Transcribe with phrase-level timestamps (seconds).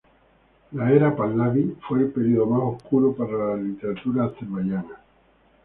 [0.71, 4.97] La era Pahlavi fue el período más oscuro para la literatura azerbaiyana.